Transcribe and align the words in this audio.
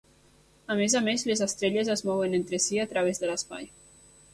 A 0.75 0.77
més 0.79 0.95
a 1.01 1.01
més, 1.09 1.27
les 1.33 1.45
estrelles 1.47 1.95
es 1.97 2.03
mouen 2.11 2.37
entre 2.41 2.65
si 2.67 2.85
a 2.87 2.91
través 2.97 3.23
de 3.23 3.33
l'espai. 3.35 3.75